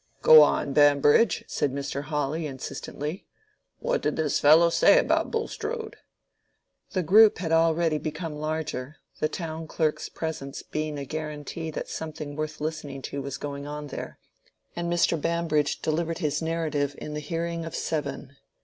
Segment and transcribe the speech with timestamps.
[0.23, 2.05] "Go on, Bambridge," said Mr.
[2.05, 3.27] Hawley, insistently.
[3.77, 5.97] "What did this fellow say about Bulstrode?"
[6.93, 12.35] The group had already become larger, the town clerk's presence being a guarantee that something
[12.35, 14.17] worth listening to was going on there;
[14.75, 15.21] and Mr.
[15.21, 18.37] Bambridge delivered his narrative in the hearing of seven.